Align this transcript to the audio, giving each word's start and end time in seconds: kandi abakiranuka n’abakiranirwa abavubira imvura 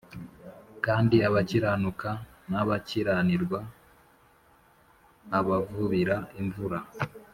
kandi 0.85 1.15
abakiranuka 1.27 2.09
n’abakiranirwa 2.49 3.59
abavubira 5.39 6.17
imvura 6.41 6.79